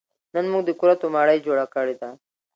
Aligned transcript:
نن 0.33 0.45
موږ 0.51 0.63
د 0.65 0.69
کورتو 0.79 1.05
مړۍ 1.15 1.37
جوړه 1.45 1.65
کړې 1.73 1.95
ده 2.01 2.09